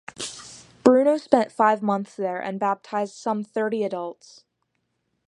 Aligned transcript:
Bruno 0.83 1.17
spent 1.17 1.51
five 1.51 1.83
months 1.83 2.15
there 2.15 2.41
and 2.41 2.59
baptized 2.59 3.13
some 3.13 3.43
thirty 3.43 3.83
adults. 3.83 4.43